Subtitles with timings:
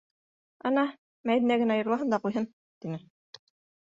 [0.69, 0.85] Ана,
[1.29, 2.47] Мәҙинә генә йырлаһын да ҡуйһын,-
[2.87, 2.99] тине.